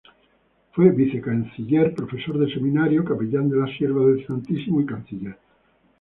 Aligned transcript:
Fue 0.71 0.89
vicecanciller, 0.89 1.93
profesor 1.93 2.39
del 2.39 2.51
Seminario, 2.51 3.05
capellán 3.05 3.51
de 3.51 3.57
las 3.57 3.69
Siervas 3.77 4.07
del 4.15 4.25
Santísimo 4.25 4.81
y 4.81 4.87
Canciller. 4.87 5.37